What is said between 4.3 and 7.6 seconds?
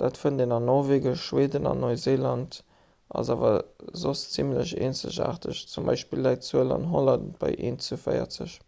zimmlech eenzegaarteg z. b. läit d'zuel an holland bei